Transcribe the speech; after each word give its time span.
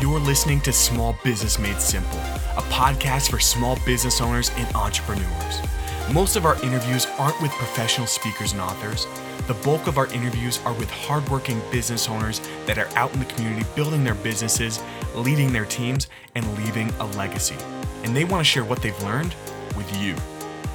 You're 0.00 0.18
listening 0.18 0.60
to 0.62 0.72
Small 0.72 1.16
Business 1.22 1.56
Made 1.56 1.80
Simple, 1.80 2.18
a 2.18 2.62
podcast 2.68 3.30
for 3.30 3.38
small 3.38 3.78
business 3.86 4.20
owners 4.20 4.50
and 4.56 4.74
entrepreneurs. 4.74 5.60
Most 6.12 6.34
of 6.34 6.44
our 6.44 6.60
interviews 6.64 7.06
aren't 7.16 7.40
with 7.40 7.52
professional 7.52 8.08
speakers 8.08 8.52
and 8.52 8.60
authors. 8.60 9.06
The 9.46 9.54
bulk 9.54 9.86
of 9.86 9.96
our 9.96 10.08
interviews 10.08 10.58
are 10.64 10.72
with 10.72 10.90
hardworking 10.90 11.62
business 11.70 12.08
owners 12.08 12.40
that 12.66 12.76
are 12.76 12.88
out 12.96 13.14
in 13.14 13.20
the 13.20 13.24
community 13.26 13.64
building 13.76 14.02
their 14.02 14.16
businesses, 14.16 14.82
leading 15.14 15.52
their 15.52 15.64
teams, 15.64 16.08
and 16.34 16.44
leaving 16.58 16.90
a 16.98 17.06
legacy. 17.16 17.56
And 18.02 18.16
they 18.16 18.24
want 18.24 18.40
to 18.40 18.44
share 18.44 18.64
what 18.64 18.82
they've 18.82 19.02
learned 19.04 19.36
with 19.76 19.96
you. 20.02 20.16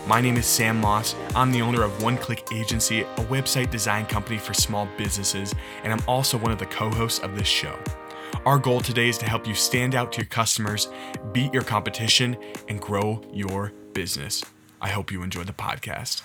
My 0.07 0.21
name 0.21 0.37
is 0.37 0.45
Sam 0.45 0.79
Moss. 0.79 1.13
I'm 1.35 1.51
the 1.51 1.61
owner 1.61 1.83
of 1.83 2.01
One 2.01 2.17
Click 2.17 2.53
Agency, 2.53 3.01
a 3.01 3.25
website 3.25 3.69
design 3.69 4.05
company 4.05 4.37
for 4.37 4.53
small 4.53 4.87
businesses, 4.97 5.53
and 5.83 5.91
I'm 5.91 6.01
also 6.07 6.37
one 6.37 6.53
of 6.53 6.57
the 6.57 6.65
co 6.65 6.89
hosts 6.89 7.19
of 7.19 7.37
this 7.37 7.47
show. 7.47 7.77
Our 8.45 8.57
goal 8.57 8.81
today 8.81 9.09
is 9.09 9.17
to 9.19 9.25
help 9.25 9.47
you 9.47 9.53
stand 9.53 9.95
out 9.95 10.11
to 10.13 10.21
your 10.21 10.27
customers, 10.27 10.87
beat 11.33 11.53
your 11.53 11.63
competition, 11.63 12.37
and 12.67 12.79
grow 12.79 13.21
your 13.33 13.73
business. 13.93 14.43
I 14.81 14.89
hope 14.89 15.11
you 15.11 15.23
enjoy 15.23 15.43
the 15.43 15.53
podcast. 15.53 16.21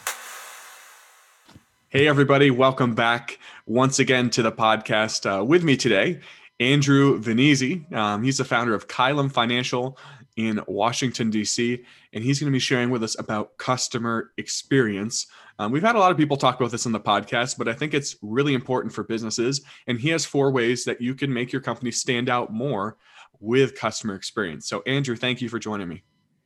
Hey, 1.91 2.09
everybody, 2.09 2.51
welcome 2.51 2.95
back 2.95 3.39
once 3.67 3.98
again 3.98 4.31
to 4.31 4.43
the 4.43 4.53
podcast. 4.53 5.27
Uh, 5.27 5.45
with 5.45 5.65
me 5.65 5.77
today, 5.77 6.21
Andrew 6.61 7.21
Venezi. 7.21 7.93
Um, 7.93 8.23
he's 8.23 8.39
the 8.39 8.45
founder 8.45 8.75
of 8.75 8.89
Kylum 8.89 9.31
Financial 9.31 9.98
in 10.37 10.61
Washington, 10.66 11.30
D.C., 11.30 11.84
and 12.12 12.24
he's 12.24 12.41
going 12.41 12.51
to 12.51 12.55
be 12.55 12.61
sharing 12.61 12.91
with 12.91 13.05
us 13.05 13.19
about 13.19 13.56
customer 13.59 14.33
experience. 14.37 15.27
Um, 15.59 15.70
we've 15.70 15.83
had 15.83 15.97
a 15.97 15.98
lot 15.98 16.11
of 16.11 16.16
people 16.16 16.37
talk 16.37 16.59
about 16.59 16.73
this 16.73 16.87
on 16.87 16.92
the 16.92 17.01
podcast, 17.01 17.56
but 17.56 17.69
I 17.69 17.73
think 17.73 17.95
it's 17.95 18.16
really 18.23 18.55
important 18.55 18.92
for 18.92 19.05
businesses. 19.05 19.62
And 19.87 20.01
he 20.01 20.09
has 20.11 20.25
four 20.25 20.51
ways 20.51 20.84
that 20.84 21.01
you 21.01 21.15
can 21.15 21.33
make 21.33 21.52
your 21.52 21.62
company 21.62 21.91
stand 21.92 22.28
out 22.28 22.52
more 22.52 22.97
with 23.41 23.77
customer 23.77 24.15
experience. 24.15 24.66
So, 24.66 24.83
Andrew, 24.87 25.17
thank 25.17 25.41
you 25.41 25.48
for 25.48 25.59
joining 25.59 25.89
me. 25.89 26.03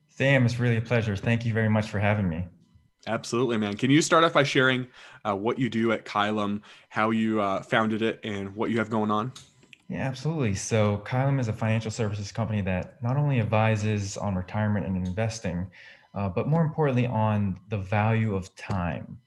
Sam, 0.08 0.44
it's 0.44 0.58
really 0.58 0.76
a 0.76 0.82
pleasure. 0.82 1.16
Thank 1.16 1.46
you 1.46 1.52
very 1.52 1.70
much 1.70 1.88
for 1.88 1.98
having 1.98 2.28
me. 2.28 2.46
Absolutely, 3.06 3.56
man. 3.56 3.76
Can 3.76 3.90
you 3.90 4.02
start 4.02 4.24
off 4.24 4.32
by 4.32 4.42
sharing 4.42 4.86
uh, 5.24 5.34
what 5.34 5.58
you 5.58 5.70
do 5.70 5.92
at 5.92 6.04
Kylum, 6.04 6.60
how 6.88 7.10
you 7.10 7.40
uh, 7.40 7.62
founded 7.62 8.02
it, 8.02 8.20
and 8.24 8.54
what 8.54 8.70
you 8.70 8.78
have 8.78 8.90
going 8.90 9.10
on? 9.10 9.32
Yeah, 9.88 10.06
absolutely. 10.06 10.54
So, 10.54 11.02
Kylum 11.06 11.40
is 11.40 11.48
a 11.48 11.52
financial 11.52 11.90
services 11.90 12.30
company 12.30 12.60
that 12.62 13.02
not 13.02 13.16
only 13.16 13.40
advises 13.40 14.18
on 14.18 14.34
retirement 14.34 14.86
and 14.86 15.06
investing, 15.06 15.66
uh, 16.14 16.28
but 16.28 16.46
more 16.46 16.62
importantly, 16.62 17.06
on 17.06 17.58
the 17.68 17.78
value 17.78 18.34
of 18.34 18.54
time. 18.54 19.18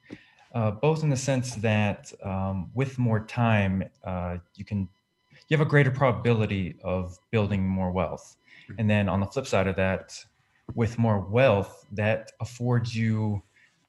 Uh, 0.54 0.70
both 0.70 1.02
in 1.02 1.10
the 1.10 1.18
sense 1.18 1.56
that 1.56 2.12
um, 2.24 2.70
with 2.76 3.00
more 3.00 3.22
time, 3.26 3.84
uh, 4.04 4.38
you 4.56 4.66
can 4.66 4.88
you 5.48 5.58
have 5.58 5.66
a 5.66 5.70
greater 5.70 5.92
probability 5.92 6.76
of 6.84 7.18
building 7.32 7.68
more 7.68 7.92
wealth, 7.92 8.36
and 8.78 8.90
then 8.90 9.10
on 9.10 9.20
the 9.20 9.26
flip 9.26 9.48
side 9.48 9.68
of 9.68 9.76
that, 9.78 10.14
with 10.76 11.00
more 11.00 11.20
wealth, 11.20 11.88
that 11.92 12.32
affords 12.40 12.96
you 12.96 13.42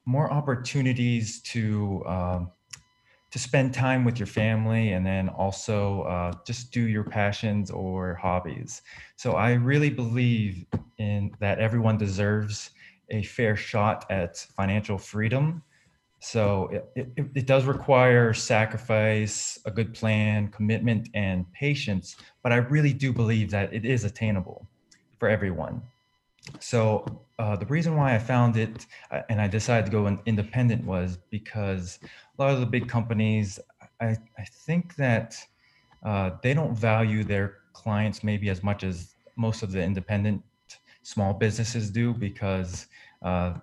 more 0.05 0.31
opportunities 0.31 1.41
to 1.41 2.03
um, 2.07 2.51
to 3.33 3.39
spend 3.39 3.73
time 3.73 4.05
with 4.05 4.19
your 4.19 4.27
family 4.27 4.91
and 4.91 5.03
then 5.03 5.27
also 5.27 6.03
uh, 6.03 6.31
just 6.45 6.71
do 6.71 6.87
your 6.87 7.03
passions 7.03 7.71
or 7.71 8.13
hobbies. 8.13 8.83
So 9.15 9.31
I 9.31 9.53
really 9.53 9.89
believe 9.89 10.67
in 10.99 11.31
that 11.39 11.57
everyone 11.57 11.97
deserves 11.97 12.69
a 13.09 13.23
fair 13.23 13.55
shot 13.55 14.05
at 14.11 14.37
financial 14.55 14.99
freedom. 14.99 15.63
So 16.19 16.69
it, 16.95 17.11
it, 17.17 17.25
it 17.33 17.47
does 17.47 17.65
require 17.65 18.35
sacrifice, 18.35 19.57
a 19.65 19.71
good 19.71 19.95
plan, 19.95 20.49
commitment, 20.49 21.09
and 21.15 21.51
patience. 21.53 22.15
But 22.43 22.51
I 22.51 22.57
really 22.57 22.93
do 22.93 23.11
believe 23.11 23.49
that 23.49 23.73
it 23.73 23.83
is 23.83 24.03
attainable 24.03 24.67
for 25.17 25.27
everyone. 25.27 25.81
So 26.59 27.25
uh, 27.39 27.55
the 27.55 27.65
reason 27.65 27.95
why 27.95 28.13
I 28.13 28.19
found 28.19 28.57
it 28.57 28.85
uh, 29.11 29.21
and 29.29 29.41
I 29.41 29.47
decided 29.47 29.85
to 29.87 29.91
go 29.91 30.07
in, 30.07 30.19
independent 30.25 30.85
was 30.85 31.17
because 31.29 31.99
a 32.37 32.41
lot 32.41 32.53
of 32.53 32.59
the 32.59 32.65
big 32.65 32.87
companies, 32.87 33.59
I, 33.99 34.17
I 34.37 34.45
think 34.65 34.95
that 34.95 35.35
uh, 36.05 36.31
they 36.43 36.53
don't 36.53 36.75
value 36.75 37.23
their 37.23 37.57
clients 37.73 38.23
maybe 38.23 38.49
as 38.49 38.63
much 38.63 38.83
as 38.83 39.15
most 39.35 39.63
of 39.63 39.71
the 39.71 39.81
independent 39.81 40.43
small 41.01 41.33
businesses 41.33 41.89
do 41.89 42.13
because 42.13 42.87
uh, 43.23 43.53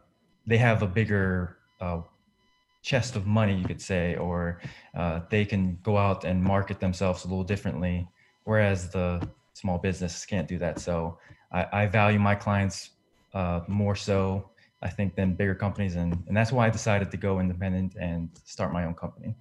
they 0.46 0.58
have 0.58 0.82
a 0.82 0.86
bigger 0.86 1.58
uh, 1.80 2.00
chest 2.82 3.14
of 3.14 3.26
money, 3.26 3.56
you 3.56 3.64
could 3.64 3.80
say, 3.80 4.16
or 4.16 4.60
uh, 4.96 5.20
they 5.30 5.44
can 5.44 5.78
go 5.82 5.96
out 5.96 6.24
and 6.24 6.42
market 6.42 6.80
themselves 6.80 7.24
a 7.24 7.28
little 7.28 7.44
differently, 7.44 8.08
whereas 8.44 8.90
the 8.90 9.26
small 9.52 9.78
business 9.78 10.24
can't 10.26 10.48
do 10.48 10.58
that. 10.58 10.80
So 10.80 11.18
I, 11.52 11.66
I 11.72 11.86
value 11.86 12.18
my 12.18 12.34
clients 12.34 12.90
uh, 13.34 13.60
more 13.68 13.96
so, 13.96 14.50
I 14.82 14.88
think, 14.88 15.14
than 15.14 15.34
bigger 15.34 15.54
companies. 15.54 15.96
And, 15.96 16.22
and 16.26 16.36
that's 16.36 16.52
why 16.52 16.66
I 16.66 16.70
decided 16.70 17.10
to 17.10 17.16
go 17.16 17.40
independent 17.40 17.96
and 18.00 18.28
start 18.44 18.72
my 18.72 18.84
own 18.84 18.94
company. 18.94 19.34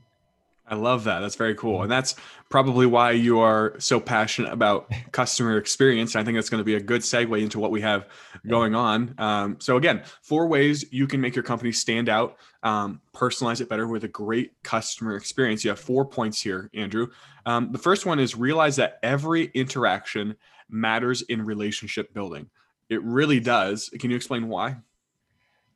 I 0.70 0.76
love 0.76 1.04
that. 1.06 1.20
That's 1.20 1.36
very 1.36 1.56
cool. 1.56 1.82
And 1.82 1.92
that's 1.92 2.16
probably 2.50 2.86
why 2.86 3.12
you 3.12 3.40
are 3.40 3.74
so 3.80 4.00
passionate 4.00 4.54
about 4.54 4.92
customer 5.12 5.58
experience. 5.58 6.16
I 6.16 6.24
think 6.24 6.38
that's 6.38 6.50
going 6.50 6.62
to 6.62 6.66
be 6.66 6.76
a 6.76 6.80
good 6.80 7.02
segue 7.02 7.42
into 7.42 7.60
what 7.60 7.72
we 7.72 7.82
have 7.82 8.08
going 8.48 8.76
on. 8.76 9.16
Um, 9.18 9.58
so, 9.60 9.78
again, 9.78 10.04
four 10.22 10.48
ways 10.48 10.86
you 10.92 11.08
can 11.08 11.20
make 11.20 11.36
your 11.36 11.44
company 11.44 11.72
stand 11.72 12.08
out, 12.08 12.38
um, 12.62 13.02
personalize 13.14 13.62
it 13.62 13.70
better 13.70 13.88
with 13.88 14.04
a 14.04 14.08
great 14.08 14.52
customer 14.64 15.16
experience. 15.16 15.64
You 15.64 15.72
have 15.72 15.80
four 15.80 16.06
points 16.06 16.42
here, 16.42 16.70
Andrew. 16.74 17.08
Um, 17.46 17.72
the 17.72 17.80
first 17.80 18.06
one 18.06 18.20
is 18.20 18.36
realize 18.36 18.76
that 18.76 19.00
every 19.02 19.46
interaction 19.56 20.36
matters 20.70 21.24
in 21.24 21.44
relationship 21.44 22.14
building. 22.14 22.48
It 22.90 23.04
really 23.04 23.40
does. 23.40 23.90
Can 24.00 24.10
you 24.10 24.16
explain 24.16 24.48
why? 24.48 24.78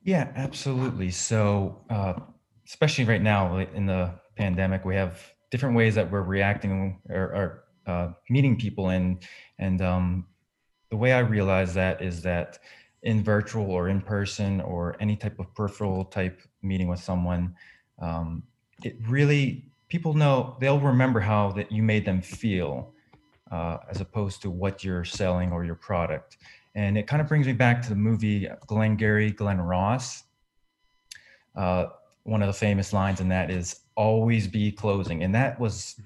Yeah, 0.04 0.32
absolutely. 0.36 1.12
So, 1.12 1.82
uh, 1.90 2.14
especially 2.68 3.06
right 3.06 3.22
now 3.22 3.58
in 3.58 3.86
the 3.86 4.12
pandemic, 4.36 4.84
we 4.84 4.96
have 4.96 5.22
different 5.52 5.76
ways 5.76 5.96
that 5.96 6.12
we're 6.12 6.24
reacting 6.24 7.00
or, 7.10 7.22
or 7.22 7.64
uh, 7.86 8.14
meeting 8.30 8.58
people, 8.58 8.90
and 8.90 9.20
and 9.60 9.82
um, 9.82 10.26
the 10.90 10.98
way 10.98 11.14
I 11.14 11.20
realize 11.20 11.74
that 11.76 12.02
is 12.02 12.22
that 12.24 12.60
in 13.04 13.24
virtual 13.24 13.70
or 13.70 13.90
in 13.90 14.02
person 14.02 14.62
or 14.62 14.96
any 15.00 15.16
type 15.16 15.40
of 15.40 15.54
peripheral 15.54 16.06
type 16.06 16.42
meeting 16.62 16.88
with 16.88 17.00
someone, 17.00 17.56
um, 18.00 18.44
it 18.84 18.98
really 19.08 19.66
people 19.90 20.14
know 20.14 20.58
they'll 20.60 20.80
remember 20.80 21.20
how 21.20 21.52
that 21.52 21.72
you 21.72 21.84
made 21.84 22.04
them 22.06 22.22
feel 22.22 22.94
uh, 23.52 23.78
as 23.90 24.02
opposed 24.02 24.42
to 24.42 24.50
what 24.50 24.84
you're 24.84 25.06
selling 25.06 25.52
or 25.52 25.64
your 25.64 25.76
product. 25.76 26.38
And 26.76 26.98
it 26.98 27.08
kind 27.08 27.22
of 27.22 27.28
brings 27.28 27.46
me 27.46 27.54
back 27.54 27.82
to 27.84 27.90
the 27.90 27.96
movie 27.96 28.50
Glengarry 28.68 29.32
Glen 29.32 29.62
Ross. 29.62 30.24
Uh, 31.56 31.86
one 32.24 32.42
of 32.42 32.48
the 32.48 32.54
famous 32.54 32.94
lines 32.94 33.20
in 33.20 33.30
that 33.30 33.52
is 33.52 33.82
always 33.96 34.48
be 34.48 34.72
closing. 34.72 35.24
And 35.24 35.36
that 35.36 35.60
was 35.60 36.00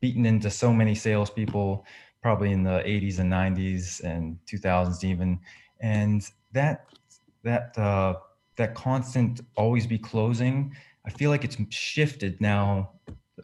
beaten 0.00 0.24
into 0.24 0.50
so 0.50 0.72
many 0.72 0.94
salespeople, 0.94 1.84
probably 2.22 2.52
in 2.52 2.62
the 2.62 2.82
80s 2.84 3.18
and 3.18 3.30
90s 3.30 4.00
and 4.00 4.38
2000s 4.46 5.04
even. 5.04 5.38
And 5.80 6.26
that, 6.52 6.86
that, 7.42 7.76
uh, 7.76 8.14
that 8.56 8.74
constant 8.74 9.40
always 9.56 9.86
be 9.86 9.98
closing, 9.98 10.74
I 11.06 11.10
feel 11.10 11.30
like 11.30 11.44
it's 11.44 11.56
shifted 11.68 12.40
now 12.40 12.92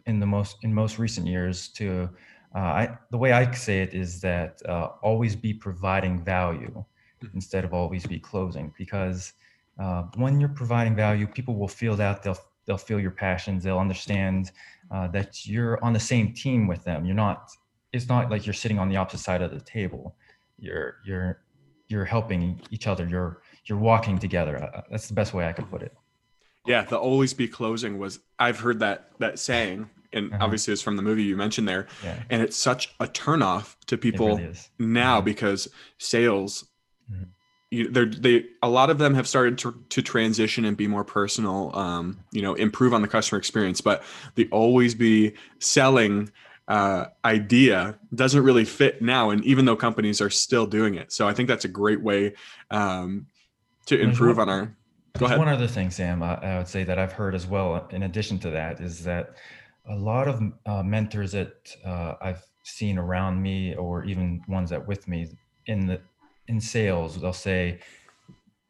in 0.07 0.19
the 0.19 0.25
most, 0.25 0.57
in 0.63 0.73
most 0.73 0.97
recent 0.97 1.27
years 1.27 1.67
to 1.69 2.09
uh, 2.55 2.59
I, 2.59 2.97
the 3.09 3.17
way 3.17 3.31
I 3.31 3.49
say 3.51 3.81
it 3.81 3.93
is 3.93 4.21
that 4.21 4.61
uh, 4.67 4.89
always 5.01 5.35
be 5.35 5.53
providing 5.53 6.23
value 6.23 6.71
mm-hmm. 6.71 7.27
instead 7.33 7.63
of 7.63 7.73
always 7.73 8.05
be 8.05 8.19
closing 8.19 8.73
because 8.77 9.33
uh, 9.79 10.03
when 10.15 10.39
you're 10.39 10.49
providing 10.49 10.95
value, 10.95 11.25
people 11.25 11.55
will 11.55 11.67
feel 11.67 11.95
that 11.95 12.21
they'll 12.21 12.37
they'll 12.65 12.77
feel 12.77 12.99
your 12.99 13.11
passions. 13.11 13.63
They'll 13.63 13.79
understand 13.79 14.51
uh, 14.91 15.07
that 15.09 15.45
you're 15.45 15.83
on 15.83 15.93
the 15.93 15.99
same 15.99 16.33
team 16.33 16.67
with 16.67 16.83
them. 16.83 17.05
You're 17.05 17.15
not. 17.15 17.49
It's 17.91 18.07
not 18.07 18.29
like 18.29 18.45
you're 18.45 18.53
sitting 18.53 18.79
on 18.79 18.89
the 18.89 18.97
opposite 18.97 19.23
side 19.23 19.41
of 19.41 19.51
the 19.51 19.61
table. 19.61 20.15
You're 20.59 20.97
you're 21.05 21.41
you're 21.87 22.05
helping 22.05 22.61
each 22.69 22.85
other. 22.85 23.07
You're 23.07 23.41
you're 23.65 23.79
walking 23.79 24.19
together. 24.19 24.63
Uh, 24.63 24.81
that's 24.91 25.07
the 25.07 25.13
best 25.15 25.33
way 25.33 25.47
I 25.47 25.53
could 25.53 25.69
put 25.71 25.81
it. 25.81 25.93
Yeah, 26.67 26.83
the 26.83 26.97
always 26.97 27.33
be 27.33 27.47
closing 27.47 27.97
was 27.97 28.19
I've 28.37 28.59
heard 28.59 28.79
that 28.79 29.09
that 29.19 29.39
saying 29.39 29.89
and 30.13 30.33
uh-huh. 30.33 30.43
obviously 30.43 30.71
it's 30.71 30.81
from 30.81 30.95
the 30.95 31.01
movie 31.01 31.23
you 31.23 31.35
mentioned 31.35 31.67
there 31.67 31.87
yeah. 32.03 32.21
and 32.29 32.41
it's 32.41 32.57
such 32.57 32.93
a 32.99 33.07
turnoff 33.07 33.75
to 33.85 33.97
people 33.97 34.37
really 34.37 34.53
now 34.79 35.17
mm-hmm. 35.17 35.25
because 35.25 35.67
sales 35.97 36.65
mm-hmm. 37.11 37.23
you, 37.71 37.89
they're 37.89 38.05
they 38.05 38.45
a 38.61 38.69
lot 38.69 38.89
of 38.89 38.97
them 38.97 39.13
have 39.13 39.27
started 39.27 39.57
to, 39.57 39.83
to 39.89 40.01
transition 40.01 40.65
and 40.65 40.77
be 40.77 40.87
more 40.87 41.03
personal 41.03 41.75
um, 41.75 42.19
you 42.31 42.41
know 42.41 42.53
improve 42.55 42.93
on 42.93 43.01
the 43.01 43.07
customer 43.07 43.37
experience 43.37 43.81
but 43.81 44.03
the 44.35 44.47
always 44.51 44.95
be 44.95 45.33
selling 45.59 46.31
uh, 46.67 47.05
idea 47.25 47.99
doesn't 48.15 48.43
really 48.43 48.65
fit 48.65 49.01
now 49.01 49.31
and 49.31 49.43
even 49.43 49.65
though 49.65 49.75
companies 49.75 50.21
are 50.21 50.29
still 50.29 50.65
doing 50.65 50.95
it 50.95 51.11
so 51.11 51.27
i 51.27 51.33
think 51.33 51.47
that's 51.49 51.65
a 51.65 51.69
great 51.69 52.01
way 52.01 52.33
um, 52.71 53.27
to 53.85 53.99
improve 53.99 54.39
on 54.39 54.47
our 54.47 54.75
go 55.17 55.25
ahead 55.25 55.37
one 55.37 55.49
other 55.49 55.67
thing 55.67 55.91
sam 55.91 56.23
I, 56.23 56.35
I 56.35 56.57
would 56.57 56.67
say 56.67 56.85
that 56.85 56.97
i've 56.97 57.11
heard 57.11 57.35
as 57.35 57.45
well 57.45 57.85
in 57.91 58.03
addition 58.03 58.39
to 58.39 58.49
that 58.51 58.79
is 58.79 59.03
that 59.03 59.35
a 59.89 59.95
lot 59.95 60.27
of 60.27 60.41
uh, 60.65 60.83
mentors 60.83 61.33
that 61.33 61.75
uh, 61.85 62.15
I've 62.21 62.45
seen 62.63 62.97
around 62.97 63.41
me, 63.41 63.75
or 63.75 64.03
even 64.05 64.41
ones 64.47 64.69
that 64.69 64.87
with 64.87 65.07
me 65.07 65.29
in 65.65 65.87
the 65.87 66.01
in 66.47 66.59
sales, 66.59 67.19
they'll 67.19 67.33
say 67.33 67.79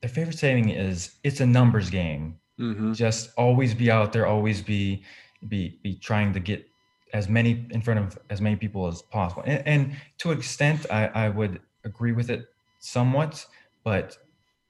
their 0.02 0.10
favorite 0.10 0.38
saying 0.38 0.70
is 0.70 1.16
"It's 1.24 1.40
a 1.40 1.46
numbers 1.46 1.90
game." 1.90 2.40
Mm-hmm. 2.60 2.94
Just 2.94 3.32
always 3.38 3.74
be 3.74 3.90
out 3.90 4.14
there, 4.14 4.26
always 4.26 4.62
be 4.62 5.04
be 5.48 5.80
be 5.84 5.96
trying 5.96 6.34
to 6.34 6.40
get 6.40 6.68
as 7.14 7.30
many 7.30 7.66
in 7.70 7.82
front 7.82 8.00
of 8.00 8.18
as 8.30 8.42
many 8.42 8.56
people 8.56 8.88
as 8.88 9.02
possible. 9.02 9.44
And, 9.46 9.68
and 9.68 9.96
to 10.20 10.32
an 10.32 10.38
extent, 10.38 10.86
I, 10.92 11.08
I 11.08 11.30
would 11.30 11.62
agree 11.84 12.12
with 12.12 12.30
it 12.30 12.48
somewhat, 12.80 13.46
but 13.84 14.18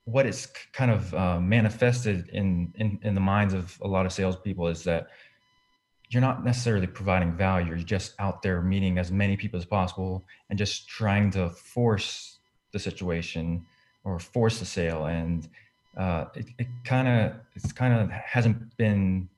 what 0.06 0.26
it's 0.26 0.48
kind 0.74 0.92
of 0.92 1.14
uh, 1.14 1.40
manifested 1.40 2.28
in, 2.30 2.74
in 2.76 3.00
in 3.02 3.16
the 3.16 3.22
minds 3.22 3.54
of 3.54 3.80
a 3.82 3.88
lot 3.88 4.06
of 4.06 4.12
salespeople 4.12 4.68
is 4.68 4.84
that 4.84 5.08
you're 6.10 6.22
not 6.22 6.44
necessarily 6.44 6.88
providing 6.88 7.34
value. 7.34 7.70
You're 7.70 7.78
just 7.78 8.14
out 8.20 8.42
there 8.42 8.62
meeting 8.62 8.98
as 8.98 9.12
many 9.12 9.36
people 9.36 9.60
as 9.60 9.66
possible 9.66 10.24
and 10.50 10.60
just 10.60 10.88
trying 10.88 11.32
to 11.32 11.50
force 11.50 12.38
the 12.72 12.80
situation 12.80 13.66
or 14.04 14.20
force 14.20 14.60
the 14.60 14.66
sale. 14.66 15.06
And 15.06 15.48
uh, 15.98 16.26
it, 16.36 16.48
it 16.60 16.68
kind 16.84 17.08
of 17.08 17.34
it's 17.56 17.72
kind 17.72 17.94
of 17.94 18.10
hasn't 18.12 18.78
been. 18.78 19.30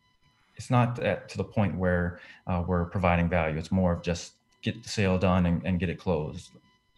It's 0.58 0.70
not 0.70 1.00
at, 1.00 1.28
to 1.30 1.38
the 1.38 1.44
point 1.44 1.78
where 1.78 2.20
uh, 2.48 2.64
we're 2.66 2.86
providing 2.86 3.30
value. 3.30 3.58
It's 3.58 3.72
more 3.72 3.94
of 3.94 4.02
just 4.02 4.34
get 4.62 4.82
the 4.82 4.90
sale 4.90 5.18
done 5.18 5.46
and, 5.46 5.62
and 5.66 5.80
get 5.80 5.90
it 5.90 6.00
closed. 6.00 6.52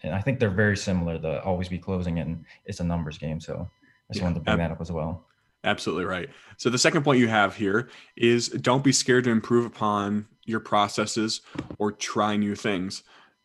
And 0.03 0.13
I 0.13 0.21
think 0.21 0.39
they're 0.39 0.49
very 0.49 0.77
similar. 0.77 1.17
The 1.17 1.43
always 1.43 1.69
be 1.69 1.79
closing 1.79 2.19
and 2.19 2.45
it's 2.65 2.79
a 2.79 2.83
numbers 2.83 3.17
game. 3.17 3.39
So 3.41 3.53
I 3.53 4.13
just 4.13 4.19
yeah, 4.19 4.23
wanted 4.23 4.35
to 4.35 4.41
bring 4.41 4.53
ab- 4.53 4.69
that 4.69 4.71
up 4.71 4.81
as 4.81 4.91
well. 4.91 5.25
Absolutely 5.67 6.05
right. 6.05 6.29
So 6.55 6.69
the 6.69 6.77
second 6.77 7.03
point 7.03 7.19
you 7.19 7.27
have 7.27 7.55
here 7.55 7.89
is 8.15 8.47
don't 8.47 8.85
be 8.85 8.93
scared 8.93 9.25
to 9.25 9.31
improve 9.31 9.65
upon 9.65 10.25
your 10.45 10.61
processes 10.61 11.41
or 11.77 11.91
try 11.91 12.37
new 12.37 12.55
things. 12.55 13.03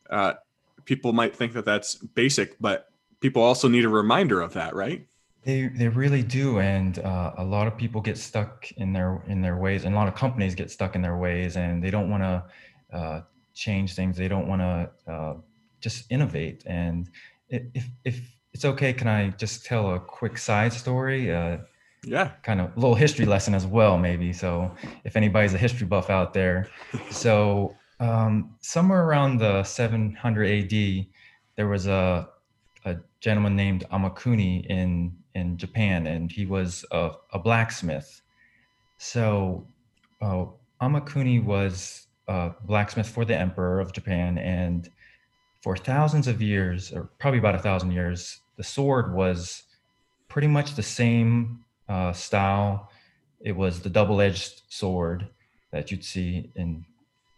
Uh, 0.08 0.34
people 0.84 1.12
might 1.12 1.34
think 1.34 1.52
that 1.54 1.64
that's 1.64 1.96
basic, 1.96 2.56
but 2.60 2.92
people 3.18 3.42
also 3.42 3.66
need 3.66 3.84
a 3.84 3.88
reminder 3.88 4.40
of 4.40 4.52
that, 4.52 4.76
right? 4.76 5.04
They 5.42 5.66
they 5.66 5.88
really 5.88 6.22
do, 6.22 6.60
and 6.60 7.00
uh, 7.00 7.32
a 7.38 7.44
lot 7.44 7.66
of 7.66 7.76
people 7.76 8.00
get 8.00 8.16
stuck 8.16 8.70
in 8.76 8.92
their 8.92 9.20
in 9.26 9.42
their 9.42 9.56
ways, 9.56 9.84
and 9.84 9.92
a 9.92 9.98
lot 9.98 10.06
of 10.06 10.14
companies 10.14 10.54
get 10.54 10.70
stuck 10.70 10.94
in 10.94 11.02
their 11.02 11.16
ways, 11.16 11.56
and 11.56 11.82
they 11.82 11.90
don't 11.90 12.08
want 12.08 12.22
to 12.22 12.96
uh, 12.96 13.20
change 13.52 13.96
things. 13.96 14.16
They 14.16 14.28
don't 14.28 14.46
want 14.46 14.62
to 14.62 15.12
uh, 15.12 15.34
just 15.80 16.04
innovate. 16.12 16.62
And 16.66 17.10
if 17.48 17.84
if 18.04 18.20
it's 18.52 18.64
okay, 18.64 18.92
can 18.92 19.08
I 19.08 19.30
just 19.30 19.64
tell 19.64 19.94
a 19.94 19.98
quick 19.98 20.38
side 20.38 20.72
story? 20.72 21.32
Yeah. 22.04 22.32
kind 22.42 22.60
of 22.60 22.76
a 22.76 22.80
little 22.80 22.96
history 22.96 23.26
lesson 23.26 23.54
as 23.54 23.66
well 23.66 23.96
maybe. 23.96 24.32
So 24.32 24.70
if 25.04 25.16
anybody's 25.16 25.54
a 25.54 25.58
history 25.58 25.86
buff 25.86 26.10
out 26.10 26.34
there. 26.34 26.68
So 27.10 27.76
um, 28.00 28.56
somewhere 28.60 29.04
around 29.04 29.38
the 29.38 29.62
700 29.62 30.72
ad 30.72 31.06
there 31.56 31.68
was 31.68 31.86
a, 31.86 32.28
a 32.84 32.96
gentleman 33.20 33.54
named 33.54 33.84
amakuni 33.92 34.66
in 34.66 35.16
in 35.34 35.56
japan 35.56 36.06
and 36.06 36.30
he 36.30 36.44
was 36.44 36.84
a, 36.90 37.12
a 37.32 37.38
blacksmith. 37.38 38.20
So 38.98 39.66
uh, 40.20 40.46
amakuni 40.80 41.42
was 41.42 42.06
a 42.28 42.50
blacksmith 42.64 43.08
for 43.08 43.24
the 43.24 43.36
emperor 43.36 43.80
of 43.80 43.92
japan 43.92 44.38
and 44.38 44.88
for 45.62 45.76
thousands 45.76 46.26
of 46.26 46.42
years 46.42 46.92
or 46.92 47.10
probably 47.18 47.38
about 47.38 47.54
a 47.54 47.58
thousand 47.58 47.92
years 47.92 48.40
the 48.56 48.64
sword 48.64 49.14
was 49.14 49.62
pretty 50.28 50.48
much 50.48 50.74
the 50.74 50.82
same 50.82 51.64
uh, 51.88 52.12
style. 52.12 52.90
It 53.40 53.56
was 53.56 53.80
the 53.80 53.90
double-edged 53.90 54.62
sword 54.68 55.28
that 55.72 55.90
you'd 55.90 56.04
see 56.04 56.52
in 56.54 56.84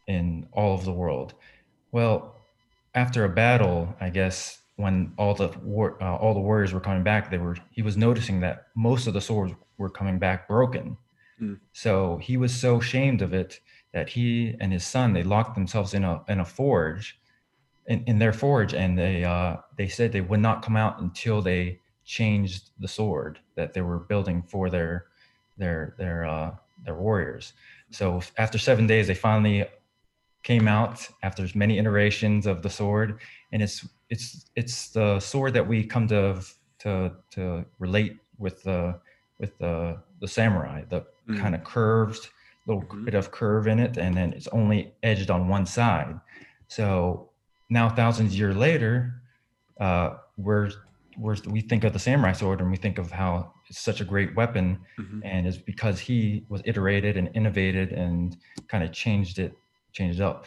in 0.06 0.46
all 0.52 0.75
of 0.75 0.85
the 0.85 0.93
world. 0.93 1.35
Well, 1.93 2.35
after 2.94 3.25
a 3.25 3.29
battle, 3.29 3.94
I 4.00 4.11
guess 4.11 4.58
when 4.76 5.12
all 5.17 5.35
the 5.35 5.49
war, 5.62 5.96
uh, 6.02 6.17
all 6.17 6.35
the 6.35 6.41
warriors 6.41 6.73
were 6.73 6.81
coming 6.81 7.02
back, 7.02 7.31
they 7.31 7.38
were 7.38 7.56
he 7.70 7.82
was 7.82 7.96
noticing 7.96 8.41
that 8.41 8.67
most 8.75 9.06
of 9.06 9.14
the 9.14 9.20
swords 9.20 9.55
were 9.79 9.91
coming 9.91 10.19
back 10.19 10.49
broken. 10.49 10.96
Mm. 11.41 11.58
So 11.73 12.19
he 12.19 12.37
was 12.37 12.55
so 12.55 12.79
ashamed 12.79 13.23
of 13.23 13.32
it 13.32 13.61
that 13.93 14.08
he 14.11 14.56
and 14.61 14.73
his 14.73 14.85
son 14.85 15.12
they 15.12 15.23
locked 15.23 15.55
themselves 15.55 15.94
in 15.94 16.05
a 16.05 16.23
in 16.29 16.41
a 16.41 16.44
forge, 16.44 17.19
in, 17.87 18.05
in 18.05 18.19
their 18.19 18.32
forge, 18.32 18.75
and 18.75 18.99
they 18.99 19.25
uh, 19.25 19.56
they 19.79 19.88
said 19.88 20.12
they 20.12 20.20
would 20.20 20.41
not 20.41 20.62
come 20.62 20.76
out 20.76 21.00
until 21.00 21.41
they 21.41 21.81
changed 22.05 22.71
the 22.79 22.89
sword 22.89 23.39
that 23.55 23.75
they 23.75 23.81
were 23.81 23.99
building 23.99 24.43
for 24.43 24.71
their 24.71 25.06
their 25.59 25.95
their 25.99 26.25
uh, 26.25 26.51
their 26.85 26.95
warriors. 26.95 27.53
So 27.91 28.21
after 28.37 28.59
seven 28.59 28.87
days, 28.87 29.06
they 29.06 29.15
finally 29.15 29.67
came 30.43 30.69
out 30.69 31.09
after 31.23 31.47
many 31.55 31.79
iterations 31.79 32.47
of 32.47 32.62
the 32.62 32.71
sword, 32.71 33.21
and 33.53 33.62
it's 33.62 33.87
it's 34.11 34.47
it's 34.56 34.91
the 34.91 35.21
sword 35.21 35.55
that 35.55 35.67
we 35.67 35.85
come 35.85 36.09
to 36.09 36.41
to 36.81 37.12
to 37.31 37.65
relate 37.79 38.17
with 38.39 38.62
the 38.62 38.99
with 39.39 39.56
the 39.59 39.99
the 40.21 40.29
samurai, 40.29 40.83
the 40.89 41.05
mm. 41.29 41.39
kind 41.39 41.55
of 41.55 41.65
curved 41.65 42.29
little 42.67 42.83
mm-hmm. 42.83 43.05
bit 43.05 43.15
of 43.15 43.31
curve 43.31 43.67
in 43.67 43.79
it, 43.79 43.97
and 43.97 44.17
then 44.17 44.33
it's 44.33 44.49
only 44.49 44.93
edged 45.03 45.31
on 45.31 45.49
one 45.49 45.67
side. 45.67 46.19
So 46.69 47.29
now, 47.71 47.89
thousands 47.89 48.33
of 48.33 48.39
years 48.39 48.56
later, 48.56 49.15
uh, 49.81 50.17
we're 50.37 50.71
we're, 51.16 51.37
we 51.46 51.61
think 51.61 51.84
of 51.84 51.93
the 51.93 51.99
samurai 51.99 52.32
sword 52.32 52.61
and 52.61 52.70
we 52.70 52.76
think 52.76 52.99
of 52.99 53.11
how 53.11 53.52
it's 53.69 53.81
such 53.81 54.00
a 54.00 54.05
great 54.05 54.34
weapon 54.37 54.78
mm-hmm. 54.99 55.20
and 55.25 55.46
it's 55.46 55.56
because 55.56 55.99
he 56.00 56.44
was 56.49 56.62
iterated 56.64 57.16
and 57.16 57.31
innovated 57.34 57.93
and 57.93 58.37
kind 58.69 58.84
of 58.84 58.93
changed 58.93 59.38
it 59.38 59.56
changed 59.93 60.20
it 60.20 60.22
up 60.22 60.46